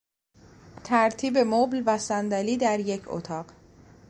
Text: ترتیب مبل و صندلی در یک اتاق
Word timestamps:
ترتیب 0.83 1.37
مبل 1.37 1.83
و 1.85 1.97
صندلی 1.97 2.57
در 2.57 2.79
یک 2.79 3.03
اتاق 3.07 3.45